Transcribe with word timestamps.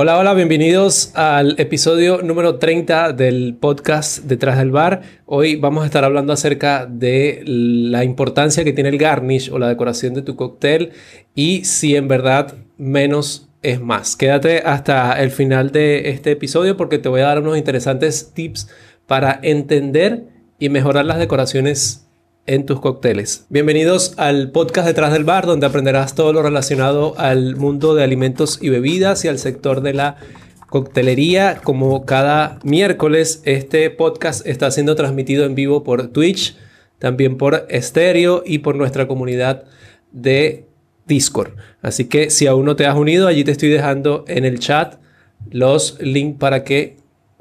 Hola, 0.00 0.16
hola, 0.16 0.32
bienvenidos 0.32 1.10
al 1.16 1.58
episodio 1.58 2.22
número 2.22 2.60
30 2.60 3.14
del 3.14 3.56
podcast 3.60 4.18
Detrás 4.18 4.56
del 4.56 4.70
Bar. 4.70 5.02
Hoy 5.26 5.56
vamos 5.56 5.82
a 5.82 5.86
estar 5.86 6.04
hablando 6.04 6.32
acerca 6.32 6.86
de 6.86 7.42
la 7.44 8.04
importancia 8.04 8.62
que 8.62 8.72
tiene 8.72 8.90
el 8.90 8.98
garnish 8.98 9.50
o 9.50 9.58
la 9.58 9.66
decoración 9.66 10.14
de 10.14 10.22
tu 10.22 10.36
cóctel 10.36 10.92
y 11.34 11.64
si 11.64 11.96
en 11.96 12.06
verdad 12.06 12.54
menos 12.76 13.48
es 13.62 13.80
más. 13.80 14.14
Quédate 14.14 14.58
hasta 14.58 15.20
el 15.20 15.32
final 15.32 15.72
de 15.72 16.10
este 16.10 16.30
episodio 16.30 16.76
porque 16.76 16.98
te 16.98 17.08
voy 17.08 17.22
a 17.22 17.26
dar 17.26 17.40
unos 17.40 17.58
interesantes 17.58 18.30
tips 18.32 18.68
para 19.08 19.40
entender 19.42 20.28
y 20.60 20.68
mejorar 20.68 21.06
las 21.06 21.18
decoraciones 21.18 22.07
en 22.48 22.64
tus 22.64 22.80
cócteles. 22.80 23.44
Bienvenidos 23.50 24.14
al 24.16 24.50
podcast 24.50 24.86
Detrás 24.86 25.12
del 25.12 25.24
Bar, 25.24 25.44
donde 25.44 25.66
aprenderás 25.66 26.14
todo 26.14 26.32
lo 26.32 26.42
relacionado 26.42 27.14
al 27.18 27.56
mundo 27.56 27.94
de 27.94 28.02
alimentos 28.02 28.58
y 28.62 28.70
bebidas 28.70 29.24
y 29.24 29.28
al 29.28 29.38
sector 29.38 29.82
de 29.82 29.92
la 29.92 30.16
coctelería. 30.70 31.60
Como 31.62 32.06
cada 32.06 32.58
miércoles, 32.64 33.42
este 33.44 33.90
podcast 33.90 34.46
está 34.46 34.70
siendo 34.70 34.96
transmitido 34.96 35.44
en 35.44 35.54
vivo 35.54 35.84
por 35.84 36.08
Twitch, 36.08 36.56
también 36.98 37.36
por 37.36 37.68
Stereo 37.70 38.42
y 38.46 38.60
por 38.60 38.76
nuestra 38.76 39.06
comunidad 39.06 39.64
de 40.10 40.64
Discord. 41.06 41.52
Así 41.82 42.06
que 42.06 42.30
si 42.30 42.46
aún 42.46 42.64
no 42.64 42.76
te 42.76 42.86
has 42.86 42.96
unido, 42.96 43.28
allí 43.28 43.44
te 43.44 43.52
estoy 43.52 43.68
dejando 43.68 44.24
en 44.26 44.46
el 44.46 44.58
chat 44.58 44.94
los 45.50 46.00
links 46.00 46.38
para 46.38 46.64
que 46.64 46.96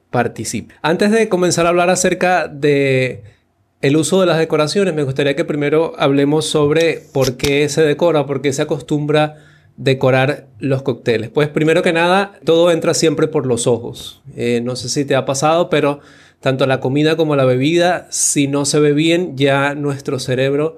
participe. 0.10 0.76
Antes 0.82 1.12
de 1.12 1.30
comenzar 1.30 1.66
a 1.66 1.70
hablar 1.70 1.90
acerca 1.90 2.50
de 2.50 3.37
el 3.82 3.96
uso 3.96 4.20
de 4.20 4.26
las 4.26 4.40
decoraciones, 4.40 4.94
me 4.94 5.04
gustaría 5.04 5.36
que 5.36 5.46
primero 5.46 5.94
hablemos 5.98 6.46
sobre 6.46 7.02
por 7.14 7.38
qué 7.38 7.70
se 7.70 7.84
decora, 7.84 8.26
por 8.26 8.42
qué 8.42 8.52
se 8.54 8.64
acostumbra 8.64 9.36
decorar 9.78 10.48
los 10.60 10.82
cócteles. 10.82 11.30
Pues 11.30 11.48
primero 11.50 11.84
que 11.84 11.94
nada, 11.94 12.34
todo 12.44 12.72
entra 12.72 12.94
siempre 12.94 13.28
por 13.28 13.46
los 13.46 13.68
ojos. 13.68 14.22
Eh, 14.36 14.62
no 14.64 14.76
sé 14.76 14.90
si 14.90 15.06
te 15.06 15.16
ha 15.16 15.26
pasado, 15.26 15.70
pero 15.70 16.00
tanto 16.42 16.66
la 16.66 16.80
comida 16.80 17.16
como 17.16 17.36
la 17.36 17.46
bebida, 17.46 18.08
si 18.10 18.48
no 18.48 18.66
se 18.66 18.80
ve 18.80 18.94
bien, 18.94 19.38
ya 19.38 19.76
nuestro 19.76 20.20
cerebro 20.20 20.78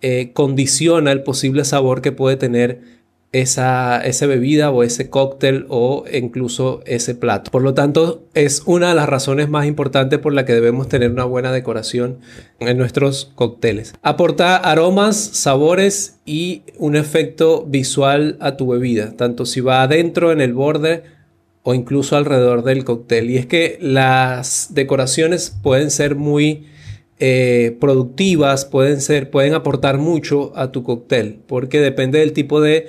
eh, 0.00 0.32
condiciona 0.32 1.12
el 1.12 1.22
posible 1.22 1.64
sabor 1.64 2.00
que 2.00 2.12
puede 2.12 2.36
tener 2.36 2.97
esa, 3.32 4.00
esa 4.00 4.26
bebida 4.26 4.70
o 4.70 4.82
ese 4.82 5.10
cóctel 5.10 5.66
o 5.68 6.04
incluso 6.12 6.80
ese 6.86 7.14
plato. 7.14 7.50
Por 7.50 7.62
lo 7.62 7.74
tanto, 7.74 8.24
es 8.34 8.62
una 8.64 8.88
de 8.88 8.94
las 8.94 9.08
razones 9.08 9.50
más 9.50 9.66
importantes 9.66 10.18
por 10.18 10.32
la 10.32 10.44
que 10.44 10.54
debemos 10.54 10.88
tener 10.88 11.10
una 11.10 11.24
buena 11.24 11.52
decoración 11.52 12.18
en 12.58 12.78
nuestros 12.78 13.30
cócteles. 13.34 13.94
Aporta 14.02 14.56
aromas, 14.56 15.16
sabores 15.16 16.18
y 16.24 16.62
un 16.78 16.96
efecto 16.96 17.64
visual 17.66 18.36
a 18.40 18.56
tu 18.56 18.68
bebida, 18.68 19.14
tanto 19.16 19.44
si 19.44 19.60
va 19.60 19.82
adentro, 19.82 20.32
en 20.32 20.40
el 20.40 20.54
borde 20.54 21.02
o 21.62 21.74
incluso 21.74 22.16
alrededor 22.16 22.64
del 22.64 22.84
cóctel. 22.84 23.28
Y 23.30 23.36
es 23.36 23.44
que 23.44 23.76
las 23.82 24.68
decoraciones 24.70 25.54
pueden 25.62 25.90
ser 25.90 26.14
muy 26.14 26.66
eh, 27.20 27.76
productivas, 27.80 28.64
pueden 28.64 29.00
ser, 29.00 29.28
pueden 29.28 29.52
aportar 29.52 29.98
mucho 29.98 30.52
a 30.56 30.72
tu 30.72 30.82
cóctel, 30.82 31.40
porque 31.46 31.80
depende 31.80 32.20
del 32.20 32.32
tipo 32.32 32.60
de 32.60 32.86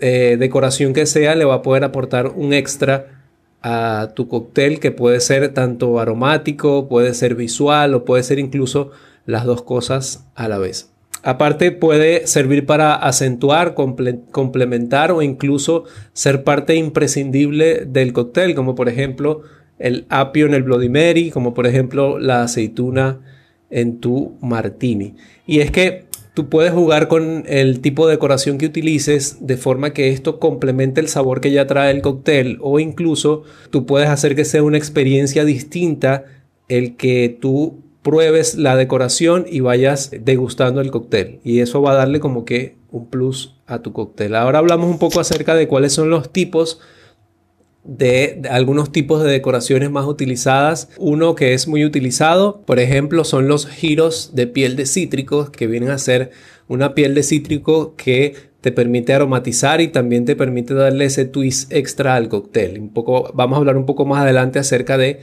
eh, 0.00 0.36
decoración 0.38 0.92
que 0.92 1.06
sea, 1.06 1.34
le 1.34 1.44
va 1.44 1.56
a 1.56 1.62
poder 1.62 1.84
aportar 1.84 2.28
un 2.28 2.52
extra 2.52 3.20
a 3.62 4.12
tu 4.14 4.28
cóctel 4.28 4.80
que 4.80 4.90
puede 4.90 5.20
ser 5.20 5.52
tanto 5.52 6.00
aromático, 6.00 6.88
puede 6.88 7.14
ser 7.14 7.34
visual 7.34 7.94
o 7.94 8.04
puede 8.04 8.22
ser 8.22 8.38
incluso 8.38 8.90
las 9.26 9.44
dos 9.44 9.62
cosas 9.62 10.26
a 10.34 10.48
la 10.48 10.58
vez. 10.58 10.90
Aparte 11.22 11.70
puede 11.70 12.26
servir 12.26 12.64
para 12.64 12.94
acentuar, 12.94 13.74
complementar 13.74 15.12
o 15.12 15.20
incluso 15.20 15.84
ser 16.14 16.44
parte 16.44 16.76
imprescindible 16.76 17.84
del 17.84 18.14
cóctel, 18.14 18.54
como 18.54 18.74
por 18.74 18.88
ejemplo 18.88 19.42
el 19.78 20.06
apio 20.08 20.46
en 20.46 20.54
el 20.54 20.62
Bloody 20.62 20.88
Mary, 20.88 21.30
como 21.30 21.52
por 21.52 21.66
ejemplo 21.66 22.18
la 22.18 22.42
aceituna 22.42 23.20
en 23.68 24.00
tu 24.00 24.38
martini. 24.40 25.14
Y 25.46 25.60
es 25.60 25.70
que 25.70 26.06
Tú 26.34 26.48
puedes 26.48 26.72
jugar 26.72 27.08
con 27.08 27.44
el 27.46 27.80
tipo 27.80 28.06
de 28.06 28.14
decoración 28.14 28.58
que 28.58 28.66
utilices 28.66 29.38
de 29.40 29.56
forma 29.56 29.92
que 29.92 30.10
esto 30.10 30.38
complemente 30.38 31.00
el 31.00 31.08
sabor 31.08 31.40
que 31.40 31.50
ya 31.50 31.66
trae 31.66 31.90
el 31.90 32.02
cóctel 32.02 32.58
o 32.60 32.78
incluso 32.78 33.42
tú 33.70 33.84
puedes 33.84 34.08
hacer 34.08 34.36
que 34.36 34.44
sea 34.44 34.62
una 34.62 34.78
experiencia 34.78 35.44
distinta 35.44 36.24
el 36.68 36.96
que 36.96 37.36
tú 37.40 37.80
pruebes 38.02 38.54
la 38.54 38.76
decoración 38.76 39.44
y 39.48 39.60
vayas 39.60 40.10
degustando 40.20 40.80
el 40.80 40.90
cóctel 40.90 41.40
y 41.44 41.60
eso 41.60 41.82
va 41.82 41.92
a 41.92 41.96
darle 41.96 42.20
como 42.20 42.44
que 42.44 42.76
un 42.90 43.06
plus 43.06 43.56
a 43.66 43.80
tu 43.80 43.92
cóctel. 43.92 44.34
Ahora 44.34 44.60
hablamos 44.60 44.88
un 44.88 44.98
poco 44.98 45.20
acerca 45.20 45.54
de 45.54 45.68
cuáles 45.68 45.92
son 45.92 46.10
los 46.10 46.32
tipos 46.32 46.80
de, 47.90 48.42
algunos 48.48 48.92
tipos 48.92 49.22
de 49.22 49.30
decoraciones 49.30 49.90
más 49.90 50.06
utilizadas. 50.06 50.88
Uno 50.96 51.34
que 51.34 51.54
es 51.54 51.66
muy 51.66 51.84
utilizado, 51.84 52.62
por 52.64 52.78
ejemplo, 52.78 53.24
son 53.24 53.48
los 53.48 53.66
giros 53.66 54.30
de 54.32 54.46
piel 54.46 54.76
de 54.76 54.86
cítricos, 54.86 55.50
que 55.50 55.66
vienen 55.66 55.90
a 55.90 55.98
ser 55.98 56.30
una 56.68 56.94
piel 56.94 57.14
de 57.14 57.24
cítrico 57.24 57.96
que 57.96 58.50
te 58.60 58.70
permite 58.70 59.12
aromatizar 59.12 59.80
y 59.80 59.88
también 59.88 60.24
te 60.24 60.36
permite 60.36 60.74
darle 60.74 61.06
ese 61.06 61.24
twist 61.24 61.72
extra 61.72 62.14
al 62.14 62.28
cóctel. 62.28 62.78
Un 62.78 62.90
poco, 62.90 63.32
vamos 63.34 63.56
a 63.56 63.58
hablar 63.58 63.76
un 63.76 63.86
poco 63.86 64.04
más 64.04 64.22
adelante 64.22 64.60
acerca 64.60 64.96
de 64.96 65.18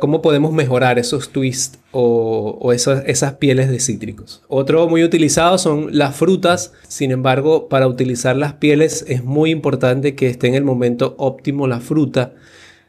cómo 0.00 0.20
podemos 0.20 0.52
mejorar 0.52 0.98
esos 0.98 1.30
twists 1.30 1.78
o, 1.90 2.72
esas, 2.72 3.32
pieles 3.34 3.70
de 3.70 3.80
cítricos. 3.80 4.42
Otro 4.48 4.88
muy 4.88 5.02
utilizado 5.02 5.56
son 5.56 5.88
las 5.96 6.14
frutas, 6.16 6.72
sin 6.86 7.12
embargo, 7.12 7.68
para 7.68 7.88
utilizar 7.88 8.36
las 8.36 8.54
pieles 8.54 9.04
es 9.08 9.24
muy 9.24 9.50
importante 9.50 10.14
que 10.14 10.28
esté 10.28 10.48
en 10.48 10.54
el 10.54 10.64
momento 10.64 11.14
óptimo 11.18 11.66
la 11.66 11.80
fruta, 11.80 12.34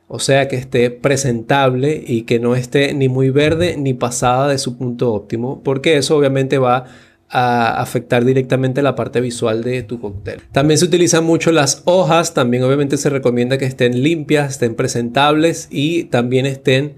o 0.08 0.20
sea, 0.20 0.48
que 0.48 0.58
esté 0.58 0.90
presentable 0.90 2.04
y 2.06 2.24
que 2.24 2.40
no 2.40 2.56
esté 2.56 2.94
ni 2.94 3.08
muy 3.08 3.30
verde 3.30 3.78
ni 3.78 3.94
pasada 3.94 4.50
de 4.50 4.58
su 4.58 4.78
punto 4.78 5.14
óptimo, 5.14 5.62
porque 5.64 5.98
eso 5.98 6.18
obviamente 6.18 6.58
va 6.58 6.86
a 7.30 7.80
afectar 7.82 8.26
directamente 8.26 8.82
la 8.82 8.96
parte 8.96 9.22
visual 9.22 9.64
de 9.64 9.84
tu 9.84 10.00
cóctel. 10.00 10.42
También 10.52 10.78
se 10.78 10.86
utilizan 10.86 11.24
mucho 11.24 11.52
las 11.52 11.84
hojas, 11.86 12.34
también 12.34 12.64
obviamente 12.64 12.98
se 12.98 13.10
recomienda 13.10 13.58
que 13.58 13.66
estén 13.66 14.02
limpias, 14.02 14.52
estén 14.52 14.76
presentables 14.76 15.68
y 15.70 16.06
también 16.06 16.46
estén 16.46 16.96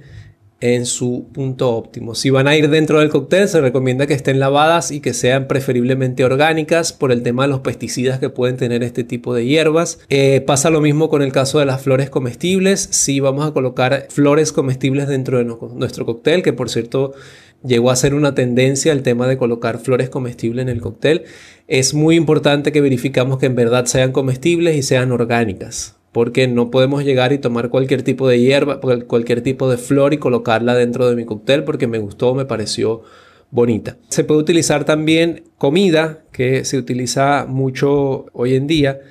en 0.62 0.86
su 0.86 1.26
punto 1.34 1.76
óptimo. 1.76 2.14
Si 2.14 2.30
van 2.30 2.48
a 2.48 2.56
ir 2.56 2.70
dentro 2.70 3.00
del 3.00 3.10
cóctel, 3.10 3.50
se 3.50 3.60
recomienda 3.60 4.06
que 4.06 4.14
estén 4.14 4.40
lavadas 4.40 4.92
y 4.92 5.00
que 5.02 5.14
sean 5.14 5.48
preferiblemente 5.48 6.24
orgánicas 6.24 6.94
por 6.94 7.12
el 7.12 7.24
tema 7.24 7.44
de 7.44 7.50
los 7.50 7.62
pesticidas 7.62 8.20
que 8.20 8.30
pueden 8.30 8.58
tener 8.58 8.84
este 8.84 9.04
tipo 9.04 9.34
de 9.34 9.46
hierbas. 9.46 10.00
Eh, 10.10 10.42
pasa 10.46 10.70
lo 10.70 10.80
mismo 10.80 11.10
con 11.10 11.24
el 11.24 11.32
caso 11.32 11.58
de 11.58 11.66
las 11.66 11.82
flores 11.82 12.12
comestibles. 12.12 12.88
Si 12.92 13.20
vamos 13.20 13.46
a 13.46 13.54
colocar 13.54 14.06
flores 14.10 14.52
comestibles 14.52 15.08
dentro 15.08 15.40
de 15.40 15.46
nuestro 15.46 16.06
cóctel, 16.06 16.44
que 16.44 16.54
por 16.54 16.70
cierto 16.70 17.14
llegó 17.64 17.92
a 17.92 17.96
ser 17.96 18.14
una 18.14 18.36
tendencia 18.36 18.92
el 18.92 19.04
tema 19.04 19.28
de 19.28 19.38
colocar 19.38 19.80
flores 19.80 20.10
comestibles 20.10 20.64
en 20.64 20.70
el 20.70 20.82
cóctel. 20.82 21.24
Es 21.68 21.94
muy 21.94 22.16
importante 22.16 22.72
que 22.72 22.82
verificamos 22.82 23.38
que 23.38 23.46
en 23.46 23.56
verdad 23.56 23.86
sean 23.86 24.12
comestibles 24.12 24.76
y 24.76 24.84
sean 24.84 25.12
orgánicas, 25.12 25.98
porque 26.12 26.48
no 26.48 26.72
podemos 26.72 27.04
llegar 27.04 27.34
y 27.34 27.38
tomar 27.38 27.70
cualquier 27.70 28.04
tipo 28.04 28.28
de 28.28 28.40
hierba, 28.40 28.80
cualquier 28.80 29.42
tipo 29.42 29.70
de 29.70 29.78
flor 29.78 30.14
y 30.14 30.18
colocarla 30.18 30.76
dentro 30.76 31.10
de 31.10 31.16
mi 31.16 31.26
cóctel 31.26 31.64
porque 31.64 31.88
me 31.88 32.00
gustó, 32.00 32.34
me 32.36 32.46
pareció 32.46 33.04
bonita. 33.52 33.98
Se 34.10 34.24
puede 34.24 34.40
utilizar 34.42 34.86
también 34.86 35.44
comida, 35.58 36.24
que 36.32 36.66
se 36.66 36.78
utiliza 36.78 37.46
mucho 37.48 38.26
hoy 38.34 38.56
en 38.56 38.68
día 38.68 39.02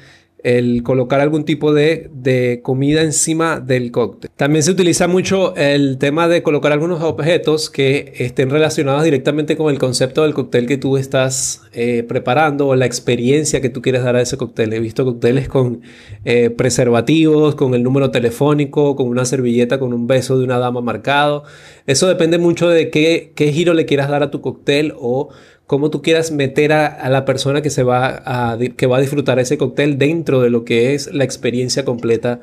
el 0.45 0.83
colocar 0.83 1.21
algún 1.21 1.45
tipo 1.45 1.73
de, 1.73 2.11
de, 2.13 2.61
comida 2.63 3.03
encima 3.03 3.61
del 3.61 3.91
cóctel. 3.91 4.31
También 4.37 4.63
se 4.63 4.71
utiliza 4.71 5.07
mucho 5.09 5.55
el 5.57 5.99
tema 5.99 6.29
de 6.29 6.43
colocar 6.43 6.73
algunos 6.73 7.03
objetos 7.03 7.71
que 7.71 8.15
estén 8.19 8.51
relacionados 8.51 9.05
directamente 9.05 9.57
con 9.57 9.71
el 9.71 9.79
concepto 9.79 10.23
del 10.23 10.35
cóctel 10.35 10.67
que 10.67 10.79
tú 10.79 10.97
estás 10.97 11.63
eh, 11.73 12.05
preparando 12.09 12.69
o 12.69 12.77
la 12.77 12.87
experiencia 12.87 13.61
que 13.61 13.69
tú 13.69 13.83
quieres 13.83 14.03
dar 14.03 14.17
a 14.17 14.23
ese 14.23 14.37
cóctel. 14.37 14.73
He 14.73 14.81
visto 14.81 15.05
cócteles 15.05 15.49
con 15.49 15.83
eh, 16.25 16.51
preservativos, 16.51 17.55
con 17.55 17.75
el 17.75 17.83
número 17.83 18.11
telefónico, 18.11 18.97
con 18.97 19.09
una 19.09 19.25
servilleta, 19.25 19.79
con 19.79 19.93
un 19.93 20.07
beso 20.07 20.39
de 20.39 20.45
una 20.45 20.59
dama 20.59 20.81
marcado. 20.81 21.45
Eso 21.87 22.09
depende 22.09 22.39
mucho 22.39 22.69
de 22.69 22.91
qué, 22.91 23.33
qué 23.35 23.53
giro 23.53 23.75
le 23.75 23.87
quieras 23.87 24.09
dar 24.09 24.23
a 24.23 24.31
tu 24.31 24.41
cóctel 24.41 24.95
o 24.97 25.29
cómo 25.71 25.89
tú 25.89 26.03
quieras 26.03 26.33
meter 26.33 26.73
a, 26.73 27.09
la 27.11 27.25
persona 27.25 27.63
que, 27.63 27.71
se 27.71 27.85
va 27.85 28.25
a, 28.27 28.59
que 28.77 28.87
va 28.89 28.97
a 28.97 29.01
disfrutar 29.01 29.39
ese 29.39 29.57
cóctel 29.57 29.99
dentro 29.99 30.41
de 30.41 30.51
lo 30.51 30.65
que 30.65 30.95
es 30.95 31.15
la 31.15 31.23
experiencia 31.23 31.85
completa 31.85 32.41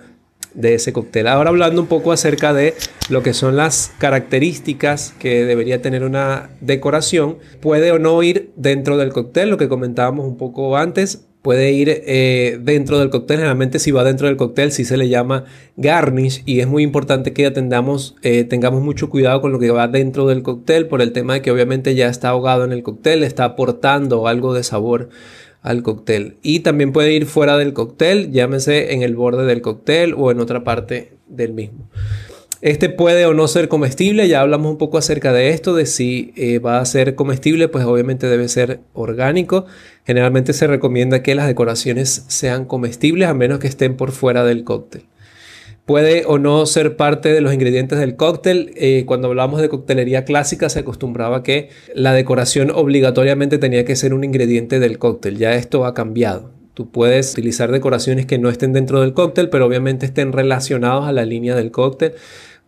de 0.53 0.75
ese 0.75 0.93
cóctel. 0.93 1.27
Ahora 1.27 1.49
hablando 1.49 1.81
un 1.81 1.87
poco 1.87 2.13
acerca 2.13 2.53
de 2.53 2.73
lo 3.09 3.23
que 3.23 3.33
son 3.33 3.57
las 3.57 3.91
características 3.97 5.13
que 5.19 5.43
debería 5.43 5.81
tener 5.81 6.05
una 6.05 6.51
decoración, 6.61 7.37
puede 7.59 7.91
o 7.91 7.99
no 7.99 8.23
ir 8.23 8.53
dentro 8.55 8.95
del 8.95 9.11
cóctel, 9.11 9.49
lo 9.49 9.57
que 9.57 9.67
comentábamos 9.67 10.25
un 10.25 10.37
poco 10.37 10.77
antes, 10.77 11.26
puede 11.47 11.71
ir 11.71 12.03
eh, 12.05 12.59
dentro 12.61 12.99
del 12.99 13.09
cóctel. 13.09 13.37
Generalmente 13.37 13.79
si 13.79 13.91
va 13.91 14.03
dentro 14.03 14.27
del 14.27 14.35
cóctel 14.35 14.73
sí 14.73 14.83
se 14.83 14.97
le 14.97 15.07
llama 15.07 15.45
garnish 15.77 16.43
y 16.45 16.59
es 16.59 16.67
muy 16.67 16.83
importante 16.83 17.31
que 17.31 17.45
atendamos, 17.45 18.17
eh, 18.21 18.43
tengamos 18.43 18.81
mucho 18.81 19.09
cuidado 19.09 19.39
con 19.39 19.53
lo 19.53 19.59
que 19.59 19.71
va 19.71 19.87
dentro 19.87 20.27
del 20.27 20.43
cóctel 20.43 20.87
por 20.87 21.01
el 21.01 21.13
tema 21.13 21.35
de 21.35 21.41
que 21.41 21.49
obviamente 21.49 21.95
ya 21.95 22.09
está 22.09 22.27
ahogado 22.27 22.65
en 22.65 22.73
el 22.73 22.83
cóctel, 22.83 23.23
está 23.23 23.45
aportando 23.45 24.27
algo 24.27 24.53
de 24.53 24.63
sabor 24.63 25.07
al 25.61 25.83
cóctel. 25.83 26.35
Y 26.41 26.59
también 26.59 26.91
puede 26.91 27.13
ir 27.13 27.25
fuera 27.25 27.57
del 27.57 27.71
cóctel, 27.71 28.33
llámese 28.33 28.93
en 28.93 29.01
el 29.01 29.15
borde 29.15 29.45
del 29.45 29.61
cóctel 29.61 30.15
o 30.17 30.31
en 30.31 30.41
otra 30.41 30.65
parte 30.65 31.13
del 31.29 31.53
mismo. 31.53 31.87
Este 32.67 32.89
puede 32.89 33.25
o 33.25 33.33
no 33.33 33.47
ser 33.47 33.69
comestible, 33.69 34.27
ya 34.27 34.41
hablamos 34.41 34.69
un 34.69 34.77
poco 34.77 34.97
acerca 34.97 35.31
de 35.31 35.51
esto, 35.51 35.73
de 35.73 35.85
si 35.85 36.33
eh, 36.35 36.59
va 36.59 36.81
a 36.81 36.85
ser 36.85 37.15
comestible, 37.15 37.69
pues 37.69 37.85
obviamente 37.85 38.27
debe 38.27 38.49
ser 38.49 38.81
orgánico. 38.91 39.65
Generalmente 40.05 40.51
se 40.51 40.67
recomienda 40.67 41.23
que 41.23 41.33
las 41.33 41.47
decoraciones 41.47 42.25
sean 42.27 42.65
comestibles 42.65 43.29
a 43.29 43.33
menos 43.33 43.59
que 43.59 43.67
estén 43.67 43.95
por 43.95 44.11
fuera 44.11 44.43
del 44.43 44.65
cóctel. 44.65 45.03
Puede 45.85 46.25
o 46.25 46.39
no 46.39 46.65
ser 46.65 46.97
parte 46.97 47.31
de 47.31 47.39
los 47.39 47.53
ingredientes 47.53 47.99
del 47.99 48.17
cóctel. 48.17 48.73
Eh, 48.75 49.05
cuando 49.05 49.29
hablamos 49.29 49.61
de 49.61 49.69
coctelería 49.69 50.25
clásica 50.25 50.67
se 50.67 50.79
acostumbraba 50.79 51.43
que 51.43 51.69
la 51.95 52.11
decoración 52.11 52.69
obligatoriamente 52.69 53.59
tenía 53.59 53.85
que 53.85 53.95
ser 53.95 54.13
un 54.13 54.25
ingrediente 54.25 54.81
del 54.81 54.99
cóctel. 54.99 55.37
Ya 55.37 55.55
esto 55.55 55.85
ha 55.85 55.93
cambiado. 55.93 56.51
Tú 56.73 56.91
puedes 56.91 57.31
utilizar 57.31 57.71
decoraciones 57.71 58.25
que 58.25 58.37
no 58.37 58.49
estén 58.49 58.73
dentro 58.73 58.99
del 58.99 59.13
cóctel, 59.13 59.49
pero 59.49 59.65
obviamente 59.65 60.05
estén 60.05 60.33
relacionados 60.33 61.07
a 61.07 61.13
la 61.13 61.23
línea 61.23 61.55
del 61.55 61.71
cóctel. 61.71 62.13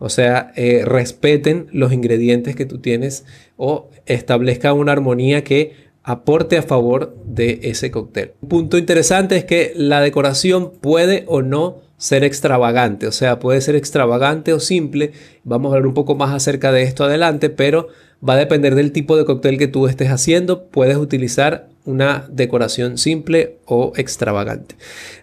O 0.00 0.08
sea, 0.08 0.52
eh, 0.56 0.82
respeten 0.84 1.68
los 1.72 1.92
ingredientes 1.92 2.56
que 2.56 2.64
tú 2.64 2.78
tienes 2.78 3.26
o 3.56 3.90
establezcan 4.06 4.76
una 4.76 4.92
armonía 4.92 5.44
que 5.44 5.74
aporte 6.02 6.56
a 6.56 6.62
favor 6.62 7.14
de 7.26 7.60
ese 7.64 7.90
cóctel. 7.90 8.32
Un 8.40 8.48
punto 8.48 8.78
interesante 8.78 9.36
es 9.36 9.44
que 9.44 9.72
la 9.76 10.00
decoración 10.00 10.72
puede 10.80 11.24
o 11.26 11.42
no 11.42 11.82
ser 11.98 12.24
extravagante, 12.24 13.06
o 13.06 13.12
sea, 13.12 13.38
puede 13.38 13.60
ser 13.60 13.76
extravagante 13.76 14.54
o 14.54 14.58
simple. 14.58 15.12
Vamos 15.44 15.70
a 15.70 15.76
hablar 15.76 15.88
un 15.88 15.94
poco 15.94 16.14
más 16.14 16.34
acerca 16.34 16.72
de 16.72 16.82
esto 16.82 17.04
adelante, 17.04 17.50
pero 17.50 17.88
va 18.26 18.32
a 18.34 18.38
depender 18.38 18.74
del 18.74 18.92
tipo 18.92 19.18
de 19.18 19.26
cóctel 19.26 19.58
que 19.58 19.68
tú 19.68 19.86
estés 19.86 20.10
haciendo. 20.10 20.64
Puedes 20.68 20.96
utilizar 20.96 21.68
una 21.90 22.26
decoración 22.30 22.98
simple 22.98 23.58
o 23.66 23.92
extravagante. 23.96 24.76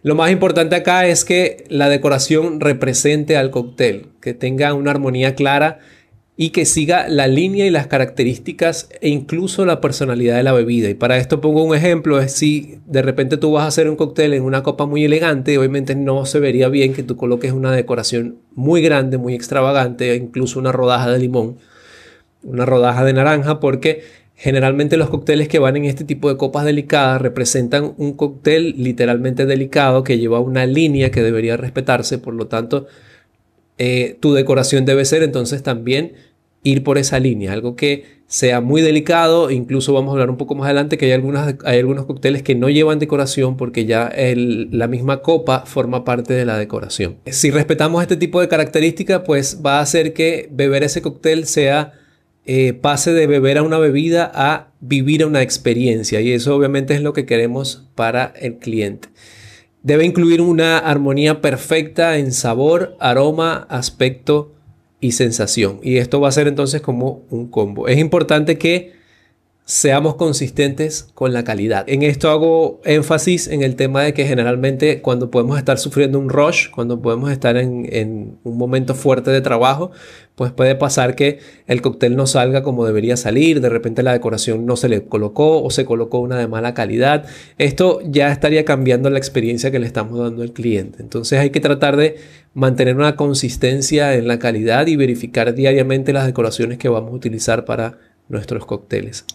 Lo 0.04 0.16
más 0.16 0.32
importante 0.32 0.76
acá 0.76 1.08
es 1.08 1.26
que 1.26 1.66
la 1.70 1.90
decoración 1.90 2.60
represente 2.60 3.38
al 3.38 3.52
cóctel, 3.52 4.08
que 4.22 4.34
tenga 4.34 4.74
una 4.74 4.92
armonía 4.92 5.36
clara 5.36 5.80
y 6.40 6.52
que 6.52 6.66
siga 6.66 7.08
la 7.10 7.28
línea 7.28 7.66
y 7.66 7.72
las 7.72 7.88
características 7.88 8.90
e 9.02 9.10
incluso 9.10 9.66
la 9.66 9.82
personalidad 9.82 10.38
de 10.38 10.44
la 10.44 10.54
bebida. 10.54 10.88
Y 10.88 10.94
para 10.94 11.18
esto 11.18 11.42
pongo 11.42 11.64
un 11.64 11.76
ejemplo, 11.76 12.22
es 12.22 12.32
si 12.32 12.78
de 12.86 13.02
repente 13.02 13.38
tú 13.38 13.54
vas 13.54 13.64
a 13.64 13.68
hacer 13.68 13.90
un 13.90 13.96
cóctel 13.96 14.34
en 14.34 14.44
una 14.44 14.62
copa 14.62 14.86
muy 14.86 15.04
elegante, 15.04 15.58
obviamente 15.58 15.96
no 15.96 16.28
se 16.28 16.40
vería 16.40 16.70
bien 16.70 16.94
que 16.94 17.02
tú 17.02 17.18
coloques 17.18 17.52
una 17.54 17.72
decoración 17.72 18.38
muy 18.54 18.84
grande, 18.84 19.18
muy 19.18 19.34
extravagante, 19.34 20.16
incluso 20.16 20.60
una 20.60 20.72
rodaja 20.72 21.10
de 21.10 21.18
limón, 21.18 21.58
una 22.44 22.68
rodaja 22.68 23.04
de 23.04 23.14
naranja, 23.14 23.60
porque 23.60 24.04
generalmente 24.38 24.98
los 24.98 25.10
cócteles 25.10 25.48
que 25.48 25.58
van 25.58 25.76
en 25.78 25.86
este 25.86 26.06
tipo 26.06 26.30
de 26.30 26.38
copas 26.38 26.64
delicadas 26.64 27.22
representan 27.22 27.96
un 27.98 28.14
cóctel 28.14 28.76
literalmente 28.78 29.48
delicado 29.48 30.04
que 30.04 30.20
lleva 30.20 30.40
una 30.40 30.68
línea 30.68 31.10
que 31.10 31.24
debería 31.24 31.58
respetarse, 31.58 32.20
por 32.20 32.36
lo 32.36 32.46
tanto, 32.46 32.86
eh, 33.80 34.16
tu 34.20 34.34
decoración 34.34 34.86
debe 34.86 35.06
ser 35.06 35.24
entonces 35.24 35.64
también 35.64 36.14
ir 36.62 36.84
por 36.84 37.00
esa 37.00 37.20
línea, 37.20 37.52
algo 37.52 37.76
que 37.76 38.18
sea 38.28 38.62
muy 38.62 38.82
delicado, 38.82 39.50
incluso 39.50 39.94
vamos 39.94 40.10
a 40.10 40.14
hablar 40.14 40.30
un 40.30 40.38
poco 40.38 40.54
más 40.54 40.66
adelante 40.66 40.98
que 40.98 41.12
hay, 41.12 41.22
hay 41.64 41.80
algunos 41.80 42.06
cócteles 42.06 42.44
que 42.44 42.56
no 42.56 42.70
llevan 42.70 43.00
decoración 43.00 43.58
porque 43.58 43.86
ya 43.86 44.12
la 44.36 44.88
misma 44.88 45.22
copa 45.22 45.64
forma 45.66 46.04
parte 46.04 46.34
de 46.34 46.46
la 46.46 46.58
decoración. 46.58 47.16
Si 47.26 47.50
respetamos 47.50 48.02
este 48.02 48.18
tipo 48.18 48.40
de 48.42 48.50
características, 48.50 49.22
pues 49.26 49.62
va 49.66 49.80
a 49.80 49.82
hacer 49.82 50.14
que 50.14 50.48
beber 50.52 50.84
ese 50.84 51.02
cóctel 51.02 51.46
sea, 51.46 51.94
eh, 52.50 52.72
pase 52.72 53.12
de 53.12 53.28
beber 53.28 53.58
a 53.58 53.64
una 53.64 53.78
bebida 53.78 54.32
a 54.34 54.72
vivir 54.80 55.22
a 55.22 55.28
una 55.28 55.42
experiencia 55.42 56.22
y 56.22 56.32
eso 56.32 56.56
obviamente 56.56 56.96
es 56.96 57.02
lo 57.02 57.12
que 57.12 57.26
queremos 57.26 57.90
para 57.94 58.34
el 58.40 58.56
cliente. 58.56 59.10
Debe 59.84 60.06
incluir 60.06 60.40
una 60.40 60.78
armonía 60.78 61.42
perfecta 61.42 62.18
en 62.18 62.32
sabor, 62.32 62.96
aroma, 63.02 63.68
aspecto 63.70 64.54
y 65.02 65.12
sensación. 65.12 65.82
Y 65.84 65.98
esto 65.98 66.22
va 66.22 66.30
a 66.30 66.32
ser 66.32 66.48
entonces 66.48 66.80
como 66.80 67.26
un 67.30 67.48
combo. 67.48 67.90
Es 67.90 67.98
importante 67.98 68.58
que 68.58 68.94
seamos 69.68 70.16
consistentes 70.16 71.10
con 71.14 71.34
la 71.34 71.44
calidad. 71.44 71.84
En 71.90 72.02
esto 72.02 72.30
hago 72.30 72.80
énfasis 72.86 73.50
en 73.50 73.64
el 73.64 73.76
tema 73.76 74.02
de 74.02 74.14
que 74.14 74.26
generalmente 74.26 75.02
cuando 75.02 75.30
podemos 75.30 75.58
estar 75.58 75.78
sufriendo 75.78 76.18
un 76.20 76.30
rush, 76.30 76.70
cuando 76.72 77.02
podemos 77.02 77.32
estar 77.32 77.58
en, 77.58 78.38
un 78.46 78.58
momento 78.58 78.96
fuerte 78.96 79.30
de 79.30 79.42
trabajo, 79.42 79.92
pues 80.36 80.54
puede 80.54 80.76
pasar 80.76 81.16
que 81.16 81.40
el 81.68 81.82
cóctel 81.82 82.16
no 82.16 82.28
salga 82.28 82.64
como 82.64 82.86
debería 82.86 83.18
salir, 83.18 83.60
de 83.60 83.68
repente 83.68 84.04
la 84.04 84.14
decoración 84.14 84.66
no 84.66 84.78
se 84.78 84.88
le 84.88 85.04
colocó 85.04 85.62
o 85.62 85.70
se 85.70 85.84
colocó 85.84 86.20
una 86.20 86.40
de 86.40 86.48
mala 86.48 86.74
calidad. 86.74 87.26
Esto 87.58 88.00
ya 88.06 88.32
estaría 88.32 88.64
cambiando 88.64 89.10
la 89.10 89.18
experiencia 89.18 89.70
que 89.70 89.80
le 89.80 89.88
estamos 89.88 90.18
dando 90.18 90.44
al 90.44 90.54
cliente. 90.54 91.02
Entonces 91.02 91.40
hay 91.40 91.50
que 91.50 91.60
tratar 91.60 91.98
de 91.98 92.16
mantener 92.54 92.96
una 92.96 93.18
consistencia 93.18 94.16
en 94.16 94.30
la 94.30 94.40
calidad 94.40 94.88
y 94.88 94.96
verificar 94.96 95.54
diariamente 95.54 96.14
las 96.14 96.26
decoraciones 96.26 96.78
que 96.78 96.88
vamos 96.88 97.12
a 97.12 97.16
utilizar 97.16 97.66
para 97.66 97.98
nuestros 98.30 98.66
cócteles. 98.66 99.26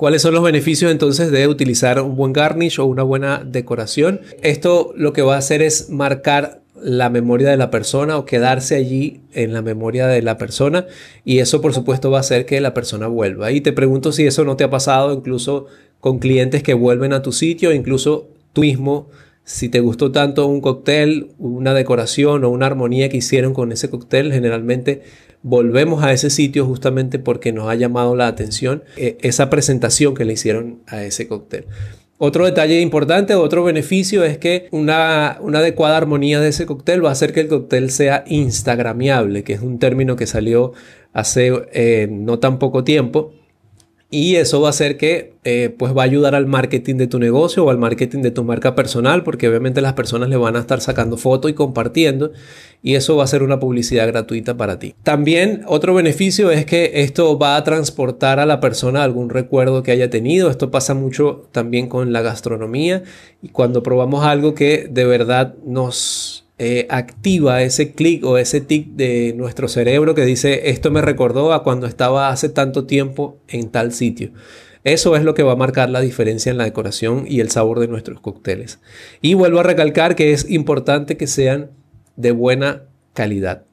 ¿Cuáles 0.00 0.22
son 0.22 0.32
los 0.32 0.42
beneficios 0.42 0.90
entonces 0.90 1.30
de 1.30 1.46
utilizar 1.46 2.00
un 2.00 2.16
buen 2.16 2.32
garnish 2.32 2.80
o 2.80 2.86
una 2.86 3.02
buena 3.02 3.44
decoración? 3.44 4.22
Esto 4.40 4.94
lo 4.96 5.12
que 5.12 5.20
va 5.20 5.34
a 5.34 5.38
hacer 5.38 5.60
es 5.60 5.90
marcar 5.90 6.62
la 6.80 7.10
memoria 7.10 7.50
de 7.50 7.58
la 7.58 7.70
persona 7.70 8.16
o 8.16 8.24
quedarse 8.24 8.76
allí 8.76 9.20
en 9.34 9.52
la 9.52 9.60
memoria 9.60 10.06
de 10.06 10.22
la 10.22 10.38
persona 10.38 10.86
y 11.22 11.40
eso 11.40 11.60
por 11.60 11.74
supuesto 11.74 12.10
va 12.10 12.16
a 12.16 12.20
hacer 12.20 12.46
que 12.46 12.62
la 12.62 12.72
persona 12.72 13.08
vuelva. 13.08 13.52
Y 13.52 13.60
te 13.60 13.74
pregunto 13.74 14.10
si 14.10 14.26
eso 14.26 14.42
no 14.46 14.56
te 14.56 14.64
ha 14.64 14.70
pasado 14.70 15.12
incluso 15.12 15.66
con 16.00 16.18
clientes 16.18 16.62
que 16.62 16.72
vuelven 16.72 17.12
a 17.12 17.20
tu 17.20 17.30
sitio, 17.30 17.70
incluso 17.70 18.26
tú 18.54 18.62
mismo, 18.62 19.10
si 19.50 19.68
te 19.68 19.80
gustó 19.80 20.12
tanto 20.12 20.46
un 20.46 20.60
cóctel, 20.60 21.32
una 21.38 21.74
decoración 21.74 22.44
o 22.44 22.50
una 22.50 22.66
armonía 22.66 23.08
que 23.08 23.16
hicieron 23.16 23.52
con 23.52 23.72
ese 23.72 23.90
cóctel, 23.90 24.32
generalmente 24.32 25.02
volvemos 25.42 26.04
a 26.04 26.12
ese 26.12 26.30
sitio 26.30 26.66
justamente 26.66 27.18
porque 27.18 27.52
nos 27.52 27.68
ha 27.68 27.74
llamado 27.74 28.14
la 28.14 28.28
atención 28.28 28.84
eh, 28.96 29.18
esa 29.22 29.50
presentación 29.50 30.14
que 30.14 30.24
le 30.24 30.34
hicieron 30.34 30.82
a 30.86 31.02
ese 31.02 31.26
cóctel. 31.26 31.66
Otro 32.16 32.44
detalle 32.44 32.80
importante, 32.80 33.34
otro 33.34 33.64
beneficio 33.64 34.22
es 34.22 34.38
que 34.38 34.68
una, 34.70 35.30
adecuada 35.30 35.96
armonía 35.96 36.38
de 36.38 36.50
ese 36.50 36.64
cóctel 36.64 37.04
va 37.04 37.08
a 37.08 37.12
hacer 37.12 37.32
que 37.32 37.40
el 37.40 37.48
cóctel 37.48 37.90
sea 37.90 38.22
instagramiable, 38.28 39.42
que 39.42 39.54
es 39.54 39.62
un 39.62 39.80
término 39.80 40.14
que 40.14 40.28
salió 40.28 40.74
hace 41.12 41.50
eh, 41.72 42.06
no 42.08 42.38
tan 42.38 42.60
poco 42.60 42.84
tiempo 42.84 43.32
y 44.10 44.36
eso 44.36 44.60
va 44.60 44.68
a 44.68 44.70
hacer 44.70 44.96
que 44.96 45.34
eh, 45.44 45.72
pues 45.78 45.96
va 45.96 46.02
a 46.02 46.04
ayudar 46.04 46.34
al 46.34 46.46
marketing 46.46 46.96
de 46.96 47.06
tu 47.06 47.20
negocio 47.20 47.64
o 47.64 47.70
al 47.70 47.78
marketing 47.78 48.22
de 48.22 48.32
tu 48.32 48.42
marca 48.42 48.74
personal, 48.74 49.22
porque 49.22 49.48
obviamente 49.48 49.80
las 49.80 49.92
personas 49.92 50.28
le 50.28 50.36
van 50.36 50.56
a 50.56 50.60
estar 50.60 50.80
sacando 50.80 51.16
fotos 51.16 51.50
y 51.50 51.54
compartiendo, 51.54 52.32
y 52.82 52.96
eso 52.96 53.16
va 53.16 53.24
a 53.24 53.28
ser 53.28 53.44
una 53.44 53.60
publicidad 53.60 54.08
gratuita 54.08 54.56
para 54.56 54.80
ti. 54.80 54.96
También 55.04 55.62
otro 55.66 55.94
beneficio 55.94 56.50
es 56.50 56.66
que 56.66 56.90
esto 56.94 57.38
va 57.38 57.56
a 57.56 57.62
transportar 57.62 58.40
a 58.40 58.46
la 58.46 58.58
persona 58.58 59.04
algún 59.04 59.30
recuerdo 59.30 59.84
que 59.84 59.92
haya 59.92 60.10
tenido. 60.10 60.50
Esto 60.50 60.72
pasa 60.72 60.94
mucho 60.94 61.48
también 61.52 61.88
con 61.88 62.12
la 62.12 62.22
gastronomía 62.22 63.04
y 63.42 63.50
cuando 63.50 63.82
probamos 63.82 64.24
algo 64.24 64.54
que 64.54 64.88
de 64.90 65.04
verdad 65.04 65.54
nos 65.64 66.49
eh, 66.62 66.86
activa 66.90 67.62
ese 67.62 67.92
clic 67.92 68.22
o 68.22 68.36
ese 68.36 68.60
tic 68.60 68.88
de 68.88 69.32
nuestro 69.34 69.66
cerebro 69.66 70.14
que 70.14 70.26
dice 70.26 70.68
esto 70.68 70.90
me 70.90 71.00
recordó 71.00 71.54
a 71.54 71.62
cuando 71.62 71.86
estaba 71.86 72.28
hace 72.28 72.50
tanto 72.50 72.84
tiempo 72.84 73.38
en 73.48 73.70
tal 73.70 73.94
sitio. 73.94 74.32
Eso 74.84 75.16
es 75.16 75.24
lo 75.24 75.32
que 75.32 75.42
va 75.42 75.52
a 75.52 75.56
marcar 75.56 75.88
la 75.88 76.02
diferencia 76.02 76.50
en 76.50 76.58
la 76.58 76.64
decoración 76.64 77.24
y 77.26 77.40
el 77.40 77.50
sabor 77.50 77.80
de 77.80 77.88
nuestros 77.88 78.20
cócteles. 78.20 78.78
Y 79.22 79.32
vuelvo 79.32 79.60
a 79.60 79.62
recalcar 79.62 80.16
que 80.16 80.34
es 80.34 80.50
importante 80.50 81.16
que 81.16 81.26
sean 81.26 81.70
de 82.16 82.32
buena 82.32 82.82
calidad. 83.14 83.64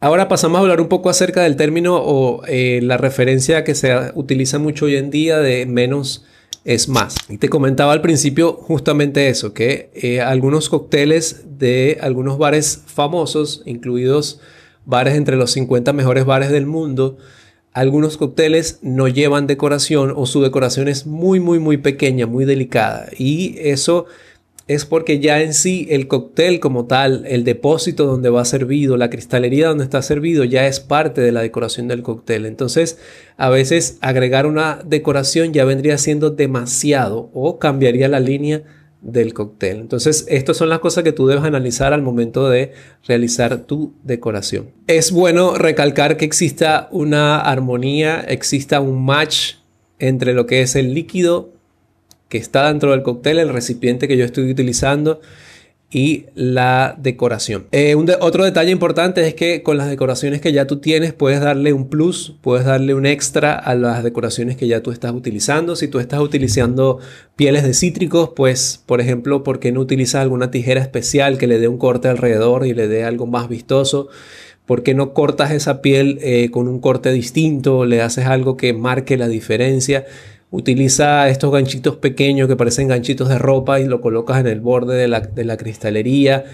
Ahora 0.00 0.28
pasamos 0.28 0.56
a 0.56 0.60
hablar 0.62 0.80
un 0.80 0.88
poco 0.88 1.10
acerca 1.10 1.42
del 1.42 1.56
término 1.56 1.98
o 2.02 2.42
eh, 2.46 2.80
la 2.82 2.96
referencia 2.96 3.64
que 3.64 3.74
se 3.74 3.94
utiliza 4.14 4.58
mucho 4.58 4.86
hoy 4.86 4.96
en 4.96 5.10
día 5.10 5.40
de 5.40 5.66
menos 5.66 6.24
es 6.64 6.88
más. 6.88 7.16
Y 7.28 7.38
te 7.38 7.48
comentaba 7.48 7.92
al 7.92 8.02
principio 8.02 8.52
justamente 8.52 9.28
eso, 9.28 9.54
que 9.54 9.90
eh, 9.94 10.20
algunos 10.20 10.68
cócteles 10.68 11.44
de 11.58 11.98
algunos 12.00 12.38
bares 12.38 12.82
famosos, 12.86 13.62
incluidos 13.64 14.40
bares 14.84 15.14
entre 15.14 15.36
los 15.36 15.52
50 15.52 15.92
mejores 15.92 16.24
bares 16.24 16.50
del 16.50 16.66
mundo, 16.66 17.18
algunos 17.72 18.16
cócteles 18.16 18.78
no 18.82 19.06
llevan 19.08 19.46
decoración 19.46 20.12
o 20.16 20.26
su 20.26 20.42
decoración 20.42 20.88
es 20.88 21.06
muy, 21.06 21.38
muy, 21.38 21.58
muy 21.58 21.76
pequeña, 21.76 22.26
muy 22.26 22.44
delicada. 22.44 23.08
Y 23.16 23.56
eso 23.58 24.06
es 24.68 24.84
porque 24.84 25.18
ya 25.18 25.42
en 25.42 25.54
sí 25.54 25.86
el 25.90 26.08
cóctel 26.08 26.60
como 26.60 26.84
tal, 26.84 27.24
el 27.26 27.42
depósito 27.42 28.04
donde 28.04 28.28
va 28.28 28.44
servido, 28.44 28.98
la 28.98 29.08
cristalería 29.08 29.68
donde 29.68 29.84
está 29.84 30.02
servido, 30.02 30.44
ya 30.44 30.66
es 30.66 30.78
parte 30.78 31.22
de 31.22 31.32
la 31.32 31.40
decoración 31.40 31.88
del 31.88 32.02
cóctel. 32.02 32.44
Entonces, 32.44 32.98
a 33.38 33.48
veces 33.48 33.96
agregar 34.02 34.46
una 34.46 34.80
decoración 34.84 35.54
ya 35.54 35.64
vendría 35.64 35.96
siendo 35.96 36.30
demasiado 36.30 37.30
o 37.32 37.58
cambiaría 37.58 38.08
la 38.08 38.20
línea 38.20 38.62
del 39.00 39.32
cóctel. 39.32 39.78
Entonces, 39.78 40.26
estas 40.28 40.58
son 40.58 40.68
las 40.68 40.80
cosas 40.80 41.02
que 41.02 41.12
tú 41.12 41.26
debes 41.26 41.44
analizar 41.44 41.94
al 41.94 42.02
momento 42.02 42.50
de 42.50 42.72
realizar 43.06 43.56
tu 43.62 43.94
decoración. 44.02 44.66
Es 44.86 45.12
bueno 45.12 45.54
recalcar 45.54 46.18
que 46.18 46.26
exista 46.26 46.88
una 46.92 47.40
armonía, 47.40 48.20
exista 48.20 48.80
un 48.80 49.02
match 49.02 49.54
entre 49.98 50.34
lo 50.34 50.46
que 50.46 50.60
es 50.60 50.76
el 50.76 50.92
líquido 50.92 51.57
que 52.28 52.38
está 52.38 52.68
dentro 52.68 52.90
del 52.92 53.02
cóctel, 53.02 53.38
el 53.38 53.48
recipiente 53.48 54.08
que 54.08 54.16
yo 54.16 54.24
estoy 54.24 54.50
utilizando 54.50 55.20
y 55.90 56.26
la 56.34 56.96
decoración. 56.98 57.66
Eh, 57.72 57.94
un 57.94 58.10
otro 58.20 58.44
detalle 58.44 58.70
importante 58.70 59.26
es 59.26 59.34
que 59.34 59.62
con 59.62 59.78
las 59.78 59.88
decoraciones 59.88 60.40
que 60.42 60.52
ya 60.52 60.66
tú 60.66 60.80
tienes 60.80 61.14
puedes 61.14 61.40
darle 61.40 61.72
un 61.72 61.88
plus, 61.88 62.34
puedes 62.42 62.66
darle 62.66 62.92
un 62.92 63.06
extra 63.06 63.54
a 63.54 63.74
las 63.74 64.04
decoraciones 64.04 64.58
que 64.58 64.68
ya 64.68 64.82
tú 64.82 64.90
estás 64.90 65.12
utilizando. 65.12 65.76
Si 65.76 65.88
tú 65.88 65.98
estás 65.98 66.20
utilizando 66.20 66.98
pieles 67.36 67.62
de 67.62 67.72
cítricos, 67.72 68.32
pues 68.36 68.82
por 68.84 69.00
ejemplo, 69.00 69.42
¿por 69.42 69.60
qué 69.60 69.72
no 69.72 69.80
utilizas 69.80 70.20
alguna 70.20 70.50
tijera 70.50 70.82
especial 70.82 71.38
que 71.38 71.46
le 71.46 71.58
dé 71.58 71.68
un 71.68 71.78
corte 71.78 72.08
alrededor 72.08 72.66
y 72.66 72.74
le 72.74 72.86
dé 72.86 73.04
algo 73.04 73.26
más 73.26 73.48
vistoso? 73.48 74.08
¿Por 74.66 74.82
qué 74.82 74.92
no 74.92 75.14
cortas 75.14 75.52
esa 75.52 75.80
piel 75.80 76.18
eh, 76.20 76.50
con 76.50 76.68
un 76.68 76.80
corte 76.80 77.10
distinto? 77.10 77.86
¿Le 77.86 78.02
haces 78.02 78.26
algo 78.26 78.58
que 78.58 78.74
marque 78.74 79.16
la 79.16 79.26
diferencia? 79.26 80.04
Utiliza 80.50 81.28
estos 81.28 81.52
ganchitos 81.52 81.96
pequeños 81.96 82.48
que 82.48 82.56
parecen 82.56 82.88
ganchitos 82.88 83.28
de 83.28 83.36
ropa 83.36 83.80
y 83.80 83.86
lo 83.86 84.00
colocas 84.00 84.40
en 84.40 84.46
el 84.46 84.60
borde 84.60 84.96
de 84.96 85.06
la, 85.44 85.56
cristalería. 85.58 86.44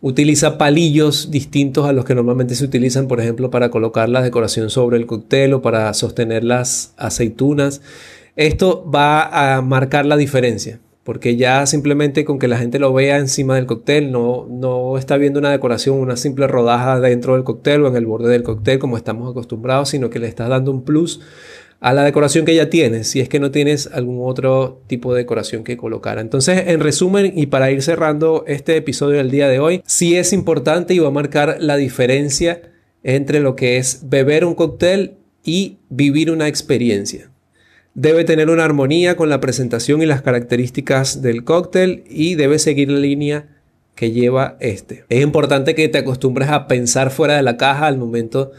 Utiliza 0.00 0.58
palillos 0.58 1.30
distintos 1.30 1.86
a 1.86 1.92
los 1.92 2.04
que 2.04 2.16
normalmente 2.16 2.56
se 2.56 2.64
utilizan, 2.64 3.06
por 3.06 3.20
ejemplo, 3.20 3.50
para 3.50 3.70
colocar 3.70 4.08
la 4.08 4.22
decoración 4.22 4.70
sobre 4.70 4.96
el 4.96 5.06
cóctel 5.06 5.54
o 5.54 5.62
para 5.62 5.94
sostener 5.94 6.42
las 6.42 6.94
aceitunas. 6.96 7.80
Esto 8.34 8.90
va 8.90 9.56
a 9.56 9.62
marcar 9.62 10.04
la 10.04 10.16
diferencia, 10.16 10.80
porque 11.04 11.36
ya 11.36 11.64
simplemente 11.66 12.24
con 12.24 12.40
que 12.40 12.48
la 12.48 12.58
gente 12.58 12.80
lo 12.80 12.92
vea 12.92 13.18
encima 13.18 13.54
del 13.54 13.66
cóctel, 13.66 14.10
no, 14.10 14.48
no 14.50 14.98
está 14.98 15.16
viendo 15.16 15.38
una 15.38 15.52
decoración, 15.52 15.98
una 15.98 16.16
simple 16.16 16.48
rodaja 16.48 16.98
dentro 16.98 17.34
del 17.34 17.44
cóctel 17.44 17.84
o 17.84 17.88
en 17.88 17.94
el 17.94 18.04
borde 18.04 18.30
del 18.30 18.42
cóctel 18.42 18.80
como 18.80 18.96
estamos 18.96 19.30
acostumbrados, 19.30 19.90
sino 19.90 20.10
que 20.10 20.18
le 20.18 20.26
estás 20.26 20.48
dando 20.48 20.72
un 20.72 20.82
plus 20.82 21.20
a 21.84 21.92
la 21.92 22.02
decoración 22.02 22.46
que 22.46 22.54
ya 22.54 22.70
tienes, 22.70 23.08
si 23.08 23.20
es 23.20 23.28
que 23.28 23.38
no 23.38 23.50
tienes 23.50 23.90
algún 23.92 24.20
otro 24.22 24.80
tipo 24.86 25.12
de 25.12 25.20
decoración 25.20 25.64
que 25.64 25.76
colocar. 25.76 26.18
Entonces, 26.18 26.64
en 26.68 26.80
resumen, 26.80 27.34
y 27.36 27.48
para 27.48 27.70
ir 27.70 27.82
cerrando 27.82 28.42
este 28.48 28.78
episodio 28.78 29.18
del 29.18 29.30
día 29.30 29.48
de 29.48 29.58
hoy, 29.58 29.82
sí 29.84 30.16
es 30.16 30.32
importante 30.32 30.94
y 30.94 30.98
va 31.00 31.08
a 31.08 31.10
marcar 31.10 31.58
la 31.60 31.76
diferencia 31.76 32.62
entre 33.02 33.40
lo 33.40 33.54
que 33.54 33.76
es 33.76 34.08
beber 34.08 34.46
un 34.46 34.54
cóctel 34.54 35.18
y 35.44 35.76
vivir 35.90 36.30
una 36.30 36.48
experiencia. 36.48 37.30
Debe 37.92 38.24
tener 38.24 38.48
una 38.48 38.64
armonía 38.64 39.14
con 39.14 39.28
la 39.28 39.40
presentación 39.40 40.00
y 40.00 40.06
las 40.06 40.22
características 40.22 41.20
del 41.20 41.44
cóctel 41.44 42.04
y 42.08 42.34
debe 42.36 42.58
seguir 42.58 42.90
la 42.90 42.98
línea 42.98 43.48
que 43.94 44.10
lleva 44.10 44.56
este. 44.60 45.04
Es 45.10 45.22
importante 45.22 45.74
que 45.74 45.88
te 45.90 45.98
acostumbres 45.98 46.48
a 46.48 46.66
pensar 46.66 47.10
fuera 47.10 47.36
de 47.36 47.42
la 47.42 47.58
caja 47.58 47.86
al 47.86 47.98
momento 47.98 48.52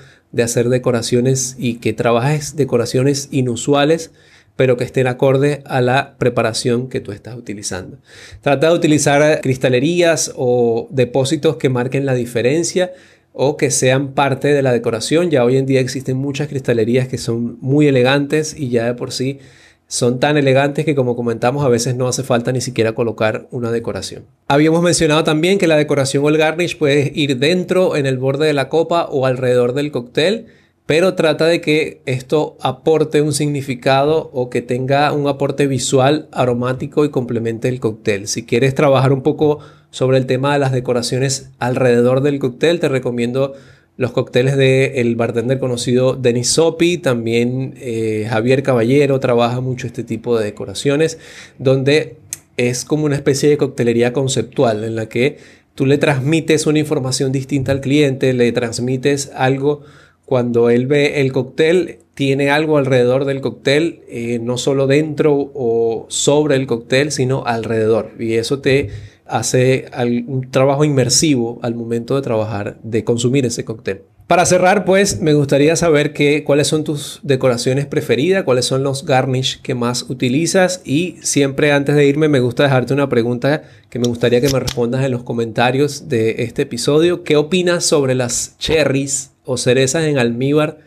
hacer 0.43 0.69
decoraciones 0.69 1.55
y 1.57 1.75
que 1.75 1.93
trabajes 1.93 2.55
decoraciones 2.55 3.29
inusuales 3.31 4.11
pero 4.55 4.77
que 4.77 4.85
estén 4.85 5.07
acorde 5.07 5.61
a 5.65 5.81
la 5.81 6.15
preparación 6.17 6.87
que 6.87 7.01
tú 7.01 7.11
estás 7.11 7.35
utilizando. 7.35 7.97
Trata 8.41 8.69
de 8.69 8.75
utilizar 8.75 9.41
cristalerías 9.41 10.31
o 10.35 10.87
depósitos 10.91 11.57
que 11.57 11.69
marquen 11.69 12.05
la 12.05 12.13
diferencia 12.13 12.93
o 13.33 13.57
que 13.57 13.69
sean 13.69 14.13
parte 14.13 14.53
de 14.53 14.61
la 14.61 14.71
decoración. 14.71 15.29
Ya 15.29 15.43
hoy 15.43 15.57
en 15.57 15.65
día 15.65 15.81
existen 15.81 16.15
muchas 16.15 16.47
cristalerías 16.47 17.07
que 17.07 17.17
son 17.17 17.57
muy 17.59 17.87
elegantes 17.87 18.55
y 18.57 18.69
ya 18.69 18.85
de 18.85 18.93
por 18.93 19.11
sí 19.11 19.39
son 19.87 20.19
tan 20.19 20.37
elegantes 20.37 20.85
que 20.85 20.95
como 20.95 21.15
comentamos 21.15 21.63
a 21.63 21.69
veces 21.69 21.95
no 21.95 22.07
hace 22.07 22.23
falta 22.23 22.51
ni 22.51 22.61
siquiera 22.61 22.93
colocar 22.93 23.47
una 23.51 23.71
decoración. 23.71 24.25
Habíamos 24.47 24.81
mencionado 24.81 25.23
también 25.23 25.57
que 25.57 25.67
la 25.67 25.77
decoración 25.77 26.25
o 26.25 26.29
el 26.29 26.37
garnish 26.37 26.77
puede 26.77 27.11
ir 27.15 27.37
dentro, 27.37 27.95
en 27.95 28.05
el 28.05 28.17
borde 28.17 28.47
de 28.47 28.53
la 28.53 28.69
copa 28.69 29.05
o 29.05 29.25
alrededor 29.25 29.73
del 29.73 29.91
cóctel, 29.91 30.47
pero 30.85 31.15
trata 31.15 31.45
de 31.45 31.61
que 31.61 32.01
esto 32.05 32.57
aporte 32.61 33.21
un 33.21 33.33
significado 33.33 34.29
o 34.33 34.49
que 34.49 34.61
tenga 34.61 35.11
un 35.13 35.27
aporte 35.27 35.65
visual 35.67 36.27
aromático 36.31 37.05
y 37.05 37.09
complemente 37.09 37.69
el 37.69 37.79
cóctel. 37.79 38.27
Si 38.27 38.45
quieres 38.45 38.75
trabajar 38.75 39.11
un 39.11 39.23
poco 39.23 39.59
sobre 39.89 40.17
el 40.17 40.25
tema 40.25 40.53
de 40.53 40.59
las 40.59 40.71
decoraciones 40.71 41.49
alrededor 41.57 42.21
del 42.21 42.37
cóctel, 42.37 42.79
te 42.79 42.89
recomiendo 42.89 43.53
los 43.97 44.11
cócteles 44.11 44.57
del 44.57 45.15
bartender 45.15 45.59
conocido 45.59 46.15
Denis 46.15 46.49
Sopi, 46.49 46.97
también 46.97 47.75
eh, 47.77 48.27
Javier 48.29 48.61
Caballero 48.61 49.19
trabaja 49.19 49.61
mucho 49.61 49.87
este 49.87 50.03
tipo 50.03 50.37
de 50.37 50.45
decoraciones, 50.45 51.17
donde 51.59 52.17
es 52.57 52.83
como 52.83 53.05
una 53.05 53.15
especie 53.15 53.49
de 53.49 53.57
coctelería 53.57 54.13
conceptual 54.13 54.83
en 54.83 54.95
la 54.95 55.07
que 55.07 55.37
tú 55.75 55.85
le 55.85 55.97
transmites 55.97 56.67
una 56.67 56.79
información 56.79 57.31
distinta 57.31 57.71
al 57.71 57.81
cliente, 57.81 58.33
le 58.33 58.51
transmites 58.51 59.31
algo 59.35 59.81
cuando 60.25 60.69
él 60.69 60.87
ve 60.87 61.21
el 61.21 61.31
cóctel, 61.31 61.99
tiene 62.15 62.49
algo 62.49 62.77
alrededor 62.77 63.25
del 63.25 63.41
cóctel, 63.41 64.01
eh, 64.09 64.39
no 64.41 64.57
solo 64.57 64.87
dentro 64.87 65.51
o 65.53 66.05
sobre 66.09 66.55
el 66.55 66.65
cóctel, 66.65 67.11
sino 67.11 67.45
alrededor. 67.45 68.11
Y 68.17 68.33
eso 68.33 68.59
te 68.59 68.89
hace 69.25 69.85
un 70.27 70.49
trabajo 70.51 70.83
inmersivo 70.83 71.59
al 71.61 71.75
momento 71.75 72.15
de 72.15 72.21
trabajar, 72.21 72.77
de 72.83 73.03
consumir 73.03 73.45
ese 73.45 73.65
cóctel. 73.65 74.03
Para 74.27 74.47
cerrar, 74.47 74.85
pues 74.85 75.21
me 75.21 75.35
gustaría 75.35 75.75
saber 75.75 76.11
que, 76.11 76.43
cuáles 76.43 76.67
son 76.67 76.83
tus 76.83 77.19
decoraciones 77.21 77.85
preferidas, 77.85 78.43
cuáles 78.43 78.65
son 78.65 78.81
los 78.81 79.05
garnish 79.05 79.61
que 79.61 79.75
más 79.75 80.09
utilizas 80.09 80.81
y 80.83 81.17
siempre 81.21 81.71
antes 81.71 81.95
de 81.95 82.07
irme 82.07 82.27
me 82.27 82.39
gusta 82.39 82.63
dejarte 82.63 82.95
una 82.95 83.07
pregunta 83.07 83.61
que 83.91 83.99
me 83.99 84.07
gustaría 84.07 84.41
que 84.41 84.49
me 84.49 84.59
respondas 84.59 85.05
en 85.05 85.11
los 85.11 85.21
comentarios 85.21 86.09
de 86.09 86.37
este 86.39 86.63
episodio. 86.63 87.23
¿Qué 87.23 87.35
opinas 87.35 87.85
sobre 87.85 88.15
las 88.15 88.57
cherries 88.57 89.29
o 89.43 89.57
cerezas 89.57 90.05
en 90.05 90.17
almíbar 90.17 90.79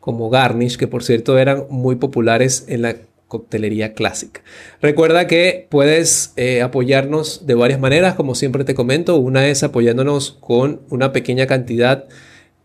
como 0.00 0.30
garnish, 0.30 0.78
que 0.78 0.88
por 0.88 1.04
cierto 1.04 1.38
eran 1.38 1.64
muy 1.68 1.96
populares 1.96 2.64
en 2.68 2.80
la 2.80 2.96
coctelería 3.30 3.94
clásica. 3.94 4.42
Recuerda 4.82 5.28
que 5.28 5.68
puedes 5.70 6.34
eh, 6.36 6.60
apoyarnos 6.60 7.46
de 7.46 7.54
varias 7.54 7.78
maneras, 7.80 8.16
como 8.16 8.34
siempre 8.34 8.64
te 8.64 8.74
comento. 8.74 9.16
Una 9.16 9.46
es 9.46 9.62
apoyándonos 9.62 10.32
con 10.40 10.82
una 10.90 11.12
pequeña 11.12 11.46
cantidad 11.46 12.08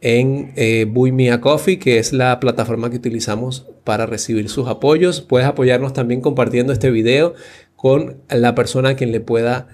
en 0.02 0.52
eh, 0.56 0.92
Coffee, 1.40 1.78
que 1.78 2.00
es 2.00 2.14
la 2.14 2.40
plataforma 2.40 2.90
que 2.90 2.98
utilizamos 2.98 3.68
para 3.84 4.08
recibir 4.08 4.50
sus 4.50 4.68
apoyos. 4.68 5.22
Puedes 5.22 5.48
apoyarnos 5.48 5.94
también 5.94 6.20
compartiendo 6.20 6.74
este 6.74 6.90
video 6.90 7.36
con 7.76 8.18
la 8.30 8.56
persona 8.56 8.90
a 8.90 8.96
quien 8.96 9.12
le 9.12 9.20
pueda 9.20 9.68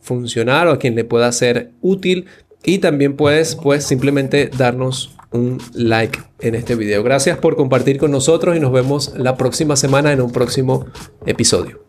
funcionar 0.00 0.66
o 0.66 0.72
a 0.72 0.78
quien 0.78 0.94
le 0.94 1.04
pueda 1.04 1.30
ser 1.30 1.72
útil. 1.82 2.24
Y 2.64 2.78
también 2.78 3.16
puedes 3.16 3.56
pues 3.56 3.84
simplemente 3.84 4.50
darnos 4.56 5.14
un 5.30 5.58
like 5.74 6.18
en 6.40 6.54
este 6.54 6.74
video. 6.74 7.02
Gracias 7.02 7.38
por 7.38 7.56
compartir 7.56 7.98
con 7.98 8.10
nosotros 8.10 8.56
y 8.56 8.60
nos 8.60 8.72
vemos 8.72 9.12
la 9.16 9.36
próxima 9.36 9.76
semana 9.76 10.12
en 10.12 10.20
un 10.20 10.32
próximo 10.32 10.86
episodio. 11.26 11.87